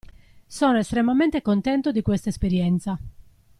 Sono 0.47 0.79
estremamente 0.79 1.43
contento 1.43 1.91
di 1.91 2.01
questa 2.01 2.29
esperienza. 2.29 2.97